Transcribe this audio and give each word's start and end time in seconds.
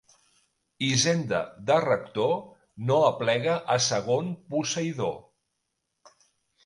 Hisenda 0.85 1.41
de 1.67 1.75
rector 1.83 2.33
no 2.87 2.97
aplega 3.11 3.59
a 3.75 3.79
segon 3.91 4.33
posseïdor. 4.55 5.17